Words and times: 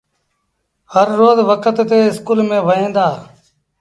هر 0.93 1.07
روز 1.19 1.37
وکت 1.49 1.77
ٿي 1.89 1.99
اسڪول 2.09 2.39
ميݩ 2.49 2.65
وهيݩ 2.67 2.93
دآ۔ 2.95 3.07